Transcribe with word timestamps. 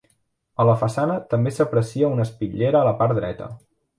A 0.63 0.65
la 0.67 0.73
façana 0.83 1.17
també 1.33 1.53
s'aprecia 1.57 2.09
una 2.15 2.27
espitllera 2.29 2.81
a 2.83 2.89
la 2.91 2.97
part 3.03 3.17
dreta. 3.23 3.51